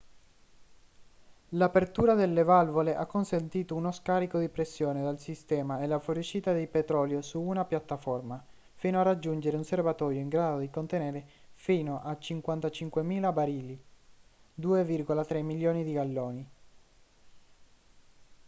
l'apertura 1.49 2.15
delle 2.15 2.41
valvole 2.41 2.95
ha 2.95 3.05
consentito 3.05 3.75
uno 3.75 3.91
scarico 3.91 4.39
di 4.39 4.49
pressione 4.49 5.03
dal 5.03 5.19
sistema 5.19 5.79
e 5.79 5.85
la 5.85 5.99
fuoriuscita 5.99 6.53
di 6.53 6.65
petrolio 6.65 7.21
su 7.21 7.39
una 7.39 7.65
piattaforma 7.65 8.43
fino 8.73 8.99
a 8.99 9.03
raggiungere 9.03 9.57
un 9.57 9.63
serbatoio 9.63 10.19
in 10.19 10.27
grado 10.27 10.57
di 10.61 10.71
contenerne 10.71 11.23
fino 11.53 12.01
a 12.01 12.17
55.000 12.19 13.31
barili 13.31 13.79
2,3 14.59 15.43
milioni 15.43 15.83
di 15.83 15.93
galloni 15.93 16.49